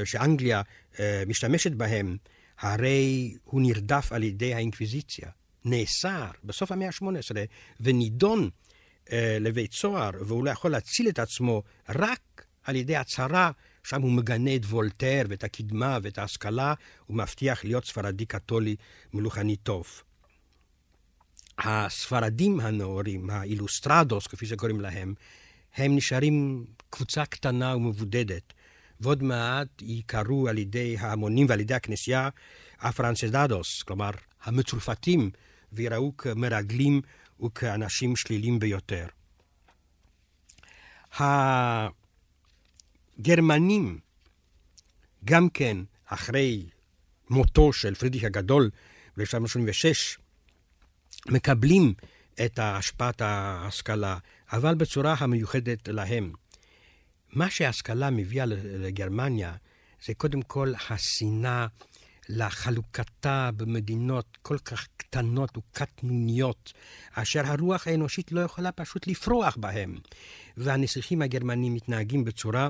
שאנגליה 0.05 0.61
uh, 0.93 0.97
משתמשת 1.27 1.71
בהן, 1.71 2.17
הרי 2.59 3.33
הוא 3.43 3.61
נרדף 3.61 4.11
על 4.11 4.23
ידי 4.23 4.53
האינקוויזיציה, 4.53 5.29
נאסר 5.65 6.31
בסוף 6.43 6.71
המאה 6.71 6.87
ה-18 6.87 7.35
ונידון 7.79 8.50
אה, 9.11 9.37
לבית 9.39 9.74
סוהר, 9.74 10.11
והוא 10.25 10.45
לא 10.45 10.50
יכול 10.50 10.71
להציל 10.71 11.09
את 11.09 11.19
עצמו 11.19 11.63
רק 11.89 12.45
על 12.63 12.75
ידי 12.75 12.95
הצהרה, 12.95 13.51
שם 13.83 14.01
הוא 14.01 14.11
מגנה 14.11 14.55
את 14.55 14.65
וולטר 14.65 15.24
ואת 15.29 15.43
הקדמה 15.43 15.97
ואת 16.01 16.17
ההשכלה, 16.17 16.74
הוא 17.05 17.17
מבטיח 17.17 17.63
להיות 17.65 17.85
ספרדי 17.85 18.25
קתולי 18.25 18.75
מלוכני 19.13 19.55
טוב. 19.55 19.85
הספרדים 21.57 22.59
הנאורים, 22.59 23.29
האילוסטרדוס, 23.29 24.27
כפי 24.27 24.45
שקוראים 24.45 24.81
להם, 24.81 25.13
הם 25.75 25.95
נשארים 25.95 26.65
קבוצה 26.89 27.25
קטנה 27.25 27.75
ומבודדת. 27.75 28.53
ועוד 29.01 29.24
מעט 29.24 29.68
ייקראו 29.81 30.50
על 30.50 30.57
ידי 30.57 30.98
ההמונים 31.00 31.46
ועל 31.50 31.59
ידי 31.59 31.74
הכנסייה 31.74 32.29
הפרנסדדוס, 32.79 33.83
כלומר 33.83 34.11
המצורפתים, 34.44 35.31
ויראו 35.74 36.18
כמרגלים 36.18 37.01
וכאנשים 37.44 38.16
שלילים 38.16 38.59
ביותר. 38.59 39.05
הגרמנים, 43.20 44.00
גם 45.25 45.50
כן, 45.50 45.77
אחרי 46.05 46.70
מותו 47.29 47.74
של 47.74 47.96
פרידריך 47.96 48.24
הגדול 48.24 48.70
ב-1986, 49.18 50.20
מקבלים 51.27 51.94
את 52.46 52.59
השפעת 52.59 53.22
ההשכלה, 53.22 54.18
אבל 54.51 54.75
בצורה 54.75 55.16
המיוחדת 55.20 55.87
להם. 55.87 56.33
מה 57.33 57.50
שההשכלה 57.50 58.09
מביאה 58.09 58.46
לגרמניה 58.46 59.55
זה 60.05 60.13
קודם 60.13 60.41
כל 60.41 60.74
השנאה 60.89 61.67
לחלוקתה 62.29 63.50
במדינות 63.57 64.37
כל 64.41 64.57
כך 64.57 64.87
קטנות 64.98 65.57
וקטנוניות, 65.57 66.74
אשר 67.13 67.41
הרוח 67.46 67.87
האנושית 67.87 68.31
לא 68.31 68.41
יכולה 68.41 68.72
פשוט 68.72 69.07
לפרוח 69.07 69.57
בהם. 69.59 69.98
והנסיכים 70.57 71.22
הגרמנים 71.22 71.74
מתנהגים 71.74 72.24
בצורה 72.24 72.70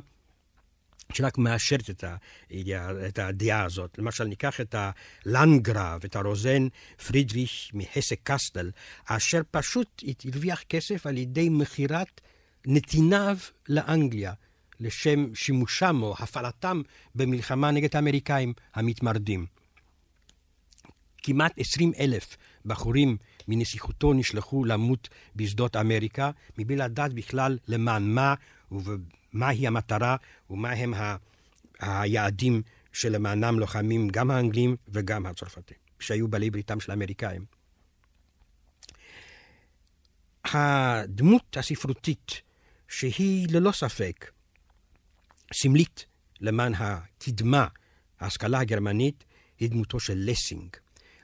שרק 1.13 1.37
מאשרת 1.37 1.89
את, 1.89 2.03
הידיעה, 2.49 3.07
את 3.07 3.19
הדעה 3.19 3.63
הזאת. 3.63 3.97
למשל, 3.97 4.23
ניקח 4.23 4.61
את 4.61 4.75
הלנגרב, 4.77 6.01
את 6.05 6.15
הרוזן 6.15 6.67
פרידריך 7.07 7.51
מהסק 7.73 8.19
קסטל, 8.23 8.71
אשר 9.05 9.41
פשוט 9.51 10.03
הרוויח 10.25 10.63
כסף 10.69 11.07
על 11.07 11.17
ידי 11.17 11.49
מכירת 11.49 12.21
נתיניו 12.65 13.37
לאנגליה. 13.69 14.33
לשם 14.81 15.35
שימושם 15.35 15.99
או 16.03 16.15
הפעלתם 16.19 16.81
במלחמה 17.15 17.71
נגד 17.71 17.95
האמריקאים 17.95 18.53
המתמרדים. 18.73 19.45
כמעט 21.17 21.53
עשרים 21.57 21.91
אלף 21.99 22.37
בחורים 22.65 23.17
מנסיכותו 23.47 24.13
נשלחו 24.13 24.65
למות 24.65 25.09
בשדות 25.35 25.75
אמריקה, 25.75 26.31
מבלי 26.57 26.75
לדעת 26.75 27.13
בכלל 27.13 27.57
למען 27.67 28.03
מה 28.03 28.33
ומהי 28.71 29.67
המטרה 29.67 30.15
ומהם. 30.49 30.93
היעדים 31.79 32.61
שלמענם 32.93 33.59
לוחמים 33.59 34.07
גם 34.07 34.31
האנגלים 34.31 34.75
וגם 34.87 35.25
הצרפתים, 35.25 35.77
שהיו 35.99 36.27
בעלי 36.27 36.49
בריתם 36.49 36.79
של 36.79 36.91
האמריקאים. 36.91 37.45
הדמות 40.45 41.57
הספרותית, 41.57 42.41
שהיא 42.87 43.47
ללא 43.51 43.71
ספק 43.71 44.31
סמלית 45.53 46.05
למען 46.39 46.73
הקדמה, 46.77 47.67
ההשכלה 48.19 48.59
הגרמנית, 48.59 49.23
היא 49.59 49.69
דמותו 49.69 49.99
של 49.99 50.13
לסינג, 50.17 50.69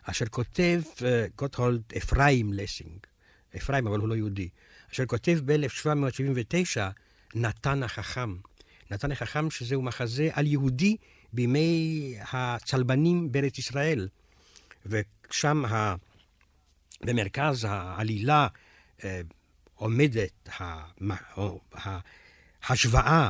אשר 0.03 0.25
כותב 0.25 0.81
uh, 0.97 1.01
גוטהולד 1.37 1.81
אפרים 1.97 2.53
לסינג, 2.53 2.99
אפרים 3.57 3.87
אבל 3.87 3.99
הוא 3.99 4.07
לא 4.07 4.15
יהודי, 4.15 4.49
אשר 4.93 5.05
כותב 5.05 5.39
ב-1779 5.45 6.79
נתן 7.35 7.83
החכם. 7.83 8.35
נתן 8.91 9.11
החכם 9.11 9.51
שזהו 9.51 9.81
מחזה 9.81 10.29
על 10.33 10.47
יהודי 10.47 10.97
בימי 11.33 12.15
הצלבנים 12.21 13.31
בארץ 13.31 13.57
ישראל. 13.57 14.07
ושם 14.85 15.65
ה... 15.65 15.95
במרכז 17.01 17.65
העלילה 17.69 18.47
uh, 18.97 19.03
עומדת 19.75 20.49
ההשוואה 22.63 23.29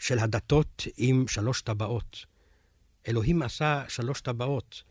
של 0.00 0.18
הדתות 0.18 0.86
עם 0.96 1.24
שלוש 1.28 1.62
טבעות. 1.62 2.24
אלוהים 3.08 3.42
עשה 3.42 3.84
שלוש 3.88 4.20
טבעות. 4.20 4.82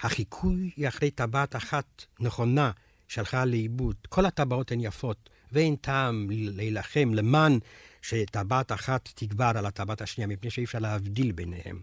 החיקוי 0.00 0.70
אחרי 0.88 1.10
טבעת 1.10 1.56
אחת 1.56 2.04
נכונה 2.20 2.70
שהלכה 3.08 3.44
לאיבוד. 3.44 3.96
כל 4.08 4.26
הטבעות 4.26 4.72
הן 4.72 4.80
יפות, 4.80 5.30
ואין 5.52 5.76
טעם 5.76 6.26
להילחם 6.30 7.14
למען 7.14 7.58
שטבעת 8.02 8.72
אחת 8.72 9.08
תגבר 9.14 9.52
על 9.56 9.66
הטבעת 9.66 10.00
השנייה, 10.00 10.28
מפני 10.28 10.50
שאי 10.50 10.64
אפשר 10.64 10.78
להבדיל 10.78 11.32
ביניהם. 11.32 11.80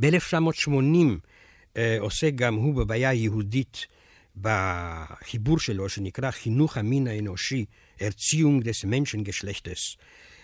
ב-1980 0.00 0.70
אה, 1.76 1.98
גם 2.34 2.54
הוא 2.54 2.74
בבעיה 2.74 3.12
יהודית 3.12 3.86
בחיבור 4.36 5.58
שלו, 5.58 5.88
שנקרא 5.88 6.30
חינוך 6.30 6.76
המין 6.76 7.06
האנושי, 7.06 7.64
Erziehung 8.02 8.60
des 8.62 8.84
Menschengeschlechtes. 8.84 9.96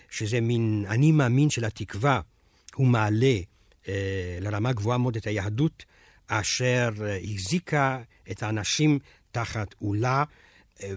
שזה 0.09 0.41
מין 0.41 0.85
אני 0.89 1.11
מאמין 1.11 1.49
של 1.49 1.65
התקווה, 1.65 2.21
הוא 2.75 2.87
מעלה 2.87 3.35
אה, 3.87 4.37
לרמה 4.41 4.73
גבוהה 4.73 4.97
מאוד 4.97 5.15
את 5.15 5.27
היהדות, 5.27 5.85
אשר 6.27 6.89
אה, 7.01 7.17
החזיקה 7.17 8.01
את 8.31 8.43
האנשים 8.43 8.99
תחת 9.31 9.75
עולה 9.79 10.23
אה, 10.83 10.91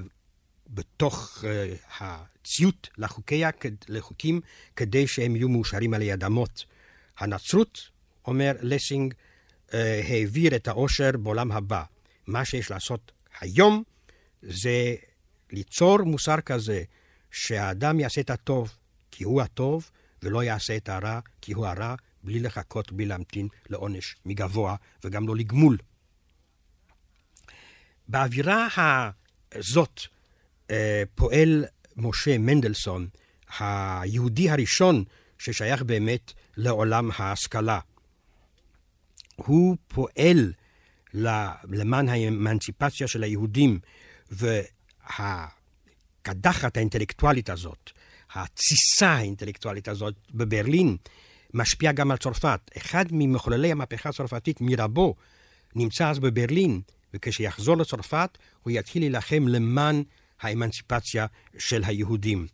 בתוך 0.69 1.45
אה, 1.45 1.75
הציות 2.01 2.89
לחוקיה, 2.99 3.51
לחוקים, 3.89 4.41
כדי 4.77 5.07
שהם 5.07 5.37
יהיו 5.37 5.49
מאושרים 5.49 5.95
על 5.95 6.03
יד 6.03 6.25
אמות. 6.25 6.65
הנצרות, 7.19 7.89
אומר 8.27 8.53
לסינג, 8.61 9.15
אה, 9.75 10.01
העביר 10.09 10.57
את 10.57 10.69
העושר 10.69 11.11
בעולם 11.23 11.53
הבא. 11.53 11.83
מה 12.27 12.45
שיש 12.45 12.71
לעשות 12.71 13.13
היום 13.41 13.83
זה 14.43 14.95
ליצור 15.51 16.03
מוסר 16.03 16.41
כזה, 16.41 16.83
שהאדם 17.31 18.01
יעשה 18.01 18.21
את 18.21 18.31
הטוב 18.31 18.77
כי 19.23 19.27
הוא 19.27 19.43
הטוב, 19.43 19.91
ולא 20.23 20.43
יעשה 20.43 20.77
את 20.77 20.89
הרע 20.89 21.21
כי 21.41 21.53
הוא 21.53 21.67
הרע, 21.67 21.95
בלי 22.25 22.41
לחכות, 22.41 22.93
בלי 22.93 23.07
להמתין 23.07 23.49
לעונש 23.71 24.17
מגבוה 24.27 24.77
וגם 25.05 25.29
לא 25.29 25.37
לגמול. 25.37 25.79
באווירה 28.09 28.69
הזאת 29.53 30.01
אה, 30.71 31.03
פועל 31.15 31.65
משה 31.97 32.39
מנדלסון, 32.39 33.09
היהודי 33.59 34.51
הראשון 34.51 35.05
ששייך 35.39 35.83
באמת 35.83 36.33
לעולם 36.57 37.11
ההשכלה. 37.17 37.81
הוא 39.37 39.77
פועל 39.89 40.53
למען 41.65 42.09
האמנציפציה 42.09 43.09
של 43.09 43.23
היהודים, 43.23 43.79
והקדחת 46.25 46.77
האינטלקטואלית 46.77 47.51
הזאת, 47.51 47.93
התסיסה 48.35 49.09
האינטלקטואלית 49.09 49.89
הזאת 49.89 50.15
בברלין, 50.35 50.97
משפיעה 51.55 51.93
גם 51.93 52.11
על 52.11 52.17
צרפת. 52.17 52.71
אחד 52.77 53.05
ממחוללי 53.11 53.73
המהפכה 53.73 54.09
הצרפתית 54.09 54.61
מרבו 54.61 55.15
נמצא 55.75 56.11
אז 56.11 56.19
בברלין, 56.19 56.81
וכשיחזור 57.15 57.77
לצרפת 57.77 58.39
הוא 58.63 58.71
יתחיל 58.71 59.03
להילחם 59.03 59.49
למען 59.49 60.03
האמנציפציה 60.41 61.27
של 61.59 61.85
היהודים. 61.85 62.47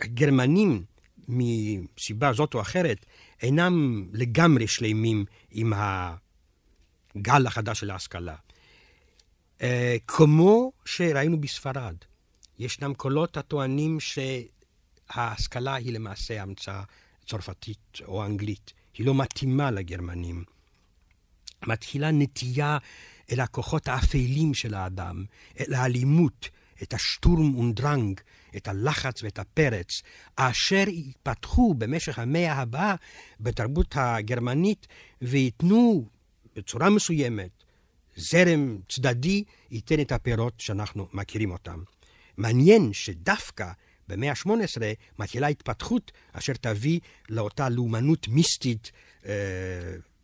הגרמנים, 0.00 0.84
מסיבה 1.28 2.32
זאת 2.32 2.54
או 2.54 2.60
אחרת, 2.60 3.06
אינם 3.42 4.06
לגמרי 4.12 4.66
שלמים 4.66 5.24
עם 5.50 5.72
הגל 5.76 7.46
החדש 7.46 7.80
של 7.80 7.90
ההשכלה. 7.90 8.36
אה, 9.62 9.96
כמו 10.06 10.72
שראינו 10.84 11.40
בספרד, 11.40 11.96
ישנם 12.58 12.94
קולות 12.94 13.36
הטוענים 13.36 13.98
שההשכלה 14.00 15.74
היא 15.74 15.92
למעשה 15.92 16.42
המצאה 16.42 16.82
צרפתית 17.26 17.98
או 18.04 18.24
אנגלית. 18.24 18.72
היא 18.94 19.06
לא 19.06 19.14
מתאימה 19.14 19.70
לגרמנים. 19.70 20.44
מתחילה 21.66 22.10
נטייה 22.10 22.78
אל 23.32 23.40
הכוחות 23.40 23.88
האפלים 23.88 24.54
של 24.54 24.74
האדם, 24.74 25.24
אל 25.60 25.74
האלימות, 25.74 26.48
את 26.82 26.94
השטורם 26.94 27.58
ונדרנג, 27.58 28.20
את 28.56 28.68
הלחץ 28.68 29.22
ואת 29.22 29.38
הפרץ, 29.38 30.02
אשר 30.36 30.84
יתפתחו 30.88 31.74
במשך 31.74 32.18
המאה 32.18 32.52
הבאה 32.52 32.94
בתרבות 33.40 33.94
הגרמנית 33.98 34.86
וייתנו 35.22 36.08
בצורה 36.56 36.90
מסוימת 36.90 37.50
זרם 38.16 38.78
צדדי 38.88 39.44
ייתן 39.70 40.00
את 40.00 40.12
הפירות 40.12 40.60
שאנחנו 40.60 41.08
מכירים 41.12 41.50
אותם. 41.50 41.82
מעניין 42.36 42.92
שדווקא 42.92 43.72
במאה 44.08 44.30
ה-18 44.30 44.82
מתחילה 45.18 45.46
התפתחות 45.46 46.12
אשר 46.32 46.52
תביא 46.52 47.00
לאותה 47.28 47.68
לאומנות 47.68 48.28
מיסטית 48.28 48.92
אה, 49.26 49.32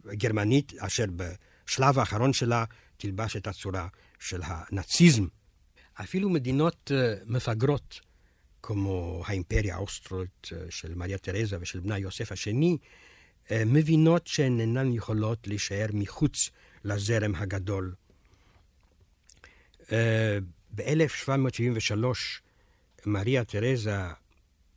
גרמנית, 0.07 0.73
אשר 0.79 1.05
בשלב 1.17 1.99
האחרון 1.99 2.33
שלה 2.33 2.65
תלבש 2.97 3.37
את 3.37 3.47
הצורה 3.47 3.89
של 4.21 4.41
הנאציזם. 4.45 5.27
אפילו 5.95 6.31
מדינות 6.31 6.91
אה, 6.95 7.15
מפגרות, 7.27 8.01
כמו 8.63 9.23
האימפריה 9.27 9.75
האוסטרית 9.75 10.49
אה, 10.53 10.59
של 10.71 10.95
מריה 10.95 11.19
תרזה 11.19 11.57
ושל 11.61 11.81
בנה 11.81 11.99
יוסף 11.99 12.33
השני, 12.33 12.77
אה, 13.51 13.63
מבינות 13.67 14.27
שהן 14.27 14.61
אינן 14.61 14.93
יכולות 14.93 15.47
להישאר 15.47 15.87
מחוץ 15.93 16.51
לזרם 16.85 17.35
הגדול. 17.35 17.95
ב-1773 20.75 22.05
מריה 23.07 23.45
תרזה 23.45 23.97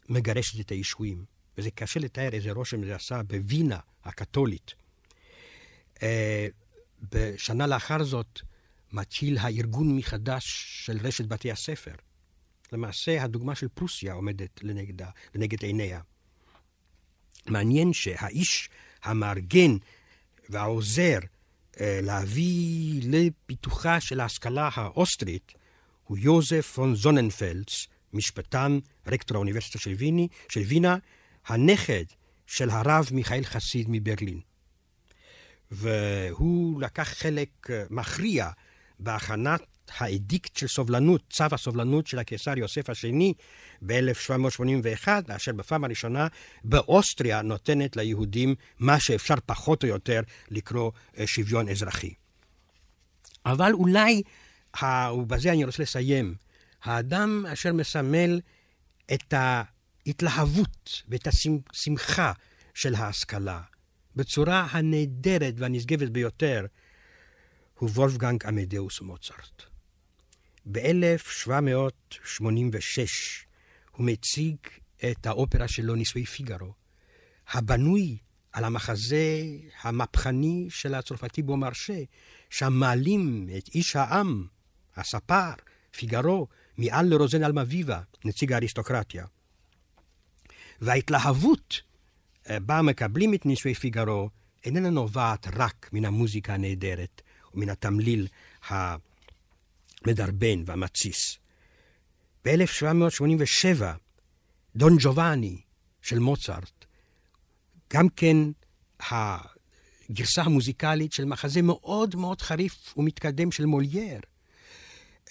מגרשת 0.10 0.60
את 0.60 0.70
הישועים, 0.70 1.26
וזה 1.58 1.72
קשה 1.72 2.00
לתאר 2.00 2.30
איזה 2.34 2.52
רושם 2.52 2.86
זה 2.86 2.96
עשה 2.96 3.24
בווינה 3.24 3.80
הקתולית. 4.04 4.74
בשנה 7.12 7.68
לאחר 7.68 8.04
זאת 8.04 8.42
מתחיל 8.92 9.38
הארגון 9.38 9.98
מחדש 9.98 10.66
של 10.86 10.98
רשת 11.04 11.26
בתי 11.26 11.52
הספר. 11.52 11.96
למעשה, 12.72 13.24
הדוגמה 13.24 13.56
של 13.56 13.68
פרוסיה 13.68 14.14
עומדת 14.14 14.64
לנגדה, 14.64 15.10
לנגד 15.36 15.64
עיניה. 15.64 16.02
מעניין 17.46 17.94
שהאיש 17.94 18.70
המארגן 19.04 19.78
והעוזר 20.50 21.20
אה, 21.20 21.40
להביא 21.79 23.01
לפיתוחה 23.03 23.99
של 23.99 24.19
ההשכלה 24.19 24.69
האוסטרית 24.73 25.53
הוא 26.03 26.17
יוזף 26.17 26.71
פון 26.75 26.95
זוננפלדס, 26.95 27.88
משפטן, 28.13 28.79
רקטור 29.07 29.38
האוניברסיטה 29.38 29.79
של, 29.79 29.93
ויני, 29.97 30.27
של 30.49 30.62
וינה, 30.62 30.97
הנכד 31.45 32.03
של 32.47 32.69
הרב 32.69 33.10
מיכאל 33.12 33.43
חסיד 33.43 33.88
מברלין. 33.89 34.39
והוא 35.71 36.81
לקח 36.81 37.13
חלק 37.17 37.49
אה, 37.69 37.84
מכריע 37.89 38.49
בהכנת 38.99 39.62
האדיקט 39.97 40.55
של 40.55 40.67
סובלנות, 40.67 41.21
צו 41.29 41.43
הסובלנות 41.51 42.07
של 42.07 42.19
הקיסר 42.19 42.57
יוסף 42.57 42.89
השני 42.89 43.34
ב-1781, 43.86 45.08
אשר 45.36 45.54
בפעם 45.54 45.84
הראשונה 45.84 46.28
באוסטריה 46.63 47.41
נותנת 47.41 47.96
ליהודים 47.96 48.56
מה 48.80 49.00
שאפשר 49.00 49.36
פחות 49.46 49.84
או 49.84 49.89
יותר 49.89 50.22
לקרוא 50.50 50.91
אה, 51.17 51.28
שוויון 51.28 51.70
אזרחי. 51.70 52.13
אבל 53.46 53.74
אולי, 53.74 54.22
ובזה 55.13 55.52
אני 55.52 55.65
רוצה 55.65 55.84
לסיים, 55.84 56.36
האדם 56.84 57.46
אשר 57.54 57.74
מסמל 57.74 58.41
את 59.13 59.34
ההתלהבות 59.34 61.02
ואת 61.08 61.28
השמחה 61.28 62.32
של 62.74 62.96
ההשכלה, 62.96 63.62
בצורה 64.15 64.67
הנהדרת 64.72 65.54
והנשגבת 65.58 66.10
ביותר, 66.10 66.65
הוא 67.80 67.89
וולפגנג 67.89 68.46
עמדאוס 68.46 69.02
מוצרט. 69.02 69.63
ב-1786 70.72 73.51
הוא 73.91 74.06
מציג 74.06 74.56
את 75.12 75.25
האופרה 75.25 75.67
שלו, 75.67 75.95
נישואי 75.95 76.25
פיגארו, 76.25 76.73
הבנוי 77.51 78.17
על 78.51 78.63
המחזה 78.63 79.43
המהפכני 79.82 80.67
של 80.69 80.93
הצרפתי 80.93 81.41
בומרשה, 81.41 82.04
שם 82.49 82.73
מעלים 82.73 83.49
את 83.58 83.67
איש 83.75 83.95
העם, 83.95 84.47
הספר, 84.95 85.51
פיגארו, 85.91 86.47
מעל 86.77 87.06
לרוזן 87.06 87.43
אלמביבה, 87.43 88.01
נציג 88.25 88.54
האריסטוקרטיה. 88.54 89.25
וההתלהבות 90.82 91.82
אה, 92.49 92.60
בה 92.60 92.82
מקבלים 92.82 93.34
את 93.34 93.45
נישואי 93.45 93.73
פיגארו 93.73 94.30
איננה 94.65 94.89
נובעת 94.89 95.47
רק 95.54 95.89
מן 95.93 96.06
המוזיקה 96.06 96.54
הנהדרת 96.54 97.21
ומן 97.54 97.69
התמליל 97.69 98.27
המדרבן 98.67 100.63
והמתסיס. 100.65 101.40
ב-1787, 102.45 103.84
דון 104.75 104.97
ג'ובאני 104.99 105.62
של 106.01 106.19
מוצרט, 106.19 106.86
גם 107.93 108.10
כן 108.10 108.38
הגרסה 109.10 110.41
המוזיקלית 110.41 111.13
של 111.13 111.25
מחזה 111.25 111.62
מאוד 111.62 112.15
מאוד 112.15 112.41
חריף 112.41 112.93
ומתקדם 112.97 113.51
של 113.51 113.65
מולייר, 113.65 114.19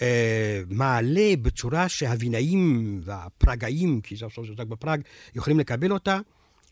אה, 0.02 0.62
מעלה 0.68 1.32
בצורה 1.42 1.88
שהווינאים 1.88 3.00
והפראגאים, 3.04 4.00
כי 4.00 4.16
זה 4.16 4.26
עכשיו 4.26 4.44
זה 4.46 4.64
בפראג, 4.64 5.00
יכולים 5.34 5.60
לקבל 5.60 5.92
אותה, 5.92 6.20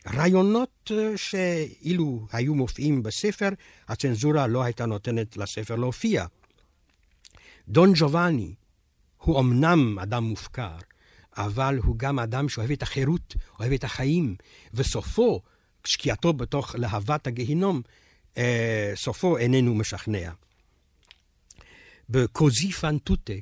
רעיונות 0.07 0.91
אה, 0.91 1.17
שאילו 1.17 2.27
היו 2.31 2.55
מופיעים 2.55 3.03
בספר, 3.03 3.49
הצנזורה 3.87 4.47
לא 4.47 4.63
הייתה 4.63 4.85
נותנת 4.85 5.37
לספר 5.37 5.75
להופיע. 5.75 6.25
דון 7.67 7.91
ג'ובאני 7.95 8.53
הוא 9.19 9.39
אמנם 9.39 9.99
אדם 9.99 10.23
מופקר, 10.23 10.77
אבל 11.37 11.79
הוא 11.83 11.95
גם 11.97 12.19
אדם 12.19 12.49
שאוהב 12.49 12.71
את 12.71 12.83
החירות, 12.83 13.35
אוהב 13.59 13.71
את 13.71 13.83
החיים, 13.83 14.35
וסופו, 14.73 15.41
שקיעתו 15.85 16.33
בתוך 16.33 16.75
להבת 16.75 17.27
הגיהינום, 17.27 17.81
אה, 18.37 18.91
סופו 18.95 19.37
איננו 19.37 19.75
משכנע. 19.75 20.31
בקוזי 22.09 22.71
פנטוטה, 22.71 23.33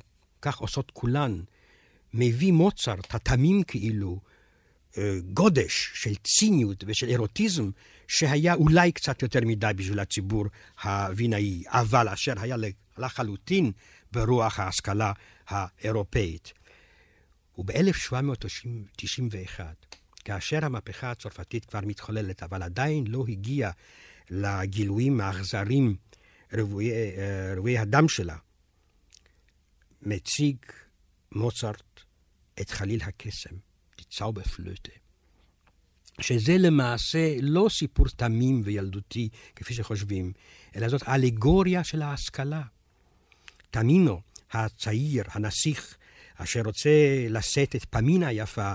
כך 0.42 0.58
עושות 0.58 0.90
כולן, 0.90 1.40
מביא 2.14 2.52
מוצרט, 2.52 3.14
התמים 3.14 3.62
כאילו, 3.62 4.20
אה, 4.98 5.14
גודש 5.32 5.90
של 5.94 6.14
ציניות 6.14 6.84
ושל 6.86 7.08
אירוטיזם, 7.08 7.70
שהיה 8.08 8.54
אולי 8.54 8.92
קצת 8.92 9.22
יותר 9.22 9.40
מדי 9.42 9.70
בשביל 9.76 10.00
הציבור 10.00 10.44
הווינאי, 10.82 11.62
אבל 11.66 12.08
אשר 12.08 12.32
היה 12.36 12.56
לחלוטין 12.98 13.72
ברוח 14.12 14.60
ההשכלה 14.60 15.12
האירופאית. 15.48 16.52
וב-1791, 17.58 19.60
כאשר 20.24 20.64
המהפכה 20.64 21.10
הצרפתית 21.10 21.64
כבר 21.64 21.80
מתחוללת, 21.80 22.42
אבל 22.42 22.62
עדיין 22.62 23.06
לא 23.06 23.24
הגיעה 23.28 23.70
לגילויים 24.30 25.20
האכזרים 25.20 25.96
רבויי, 26.52 27.76
אה, 27.76 27.82
הדם 27.82 28.08
שלה, 28.08 28.36
מציג 30.02 30.56
מוצרט 31.32 32.00
את 32.60 32.70
חליל 32.70 33.02
הקסם, 33.02 33.56
טיצאו 33.96 34.32
בפלוטה. 34.32 34.92
שזה 36.20 36.58
למעשה 36.58 37.36
לא 37.42 37.66
סיפור 37.70 38.06
תמים 38.08 38.62
וילדותי, 38.64 39.28
כפי 39.56 39.74
שחושבים, 39.74 40.32
אלא 40.76 40.88
זאת 40.88 41.08
אלגוריה 41.08 41.84
של 41.84 42.02
ההשכלה. 42.02 42.62
תמינו, 43.70 44.20
הצעיר, 44.50 45.24
הנסיך, 45.28 45.96
אשר 46.36 46.60
רוצה 46.64 46.90
לשאת 47.28 47.76
את 47.76 47.84
פמינה 47.84 48.26
היפה, 48.26 48.72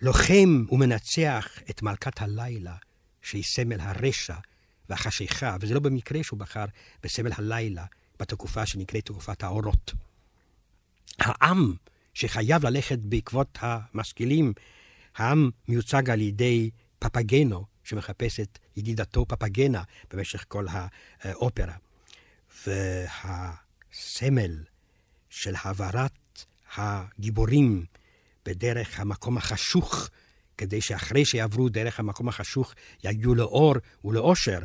לוחם 0.00 0.64
ומנצח 0.70 1.48
את 1.70 1.82
מלכת 1.82 2.22
הלילה, 2.22 2.76
שהיא 3.22 3.44
סמל 3.44 3.80
הרשע 3.80 4.36
והחשיכה, 4.88 5.56
וזה 5.60 5.74
לא 5.74 5.80
במקרה 5.80 6.22
שהוא 6.22 6.38
בחר 6.38 6.64
בסמל 7.02 7.30
הלילה, 7.36 7.84
בתקופה 8.20 8.66
שנקראת 8.66 9.04
תקופת 9.04 9.42
האורות. 9.42 9.92
העם 11.18 11.74
שחייב 12.14 12.66
ללכת 12.66 12.98
בעקבות 12.98 13.58
המשכילים, 13.60 14.52
העם 15.16 15.50
מיוצג 15.68 16.10
על 16.10 16.20
ידי 16.20 16.70
פפגנו, 16.98 17.64
שמחפש 17.84 18.40
את 18.40 18.58
ידידתו 18.76 19.26
פפגנה 19.26 19.82
במשך 20.10 20.44
כל 20.48 20.66
האופרה. 21.22 21.74
והסמל 23.92 24.64
של 25.30 25.54
העברת 25.62 26.44
הגיבורים 26.76 27.84
בדרך 28.44 29.00
המקום 29.00 29.36
החשוך, 29.36 30.08
כדי 30.58 30.80
שאחרי 30.80 31.24
שיעברו 31.24 31.68
דרך 31.68 32.00
המקום 32.00 32.28
החשוך 32.28 32.74
יגיעו 33.04 33.34
לאור 33.34 33.74
ולאושר, 34.04 34.60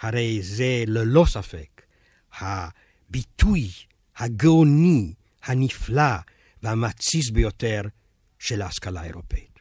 הרי 0.00 0.42
זה 0.42 0.84
ללא 0.86 1.24
ספק 1.28 1.82
הביטוי 2.38 3.70
הגאוני, 4.16 5.14
הנפלא 5.42 6.16
והמתסיס 6.62 7.30
ביותר 7.30 7.82
של 8.38 8.62
ההשכלה 8.62 9.00
האירופאית. 9.00 9.51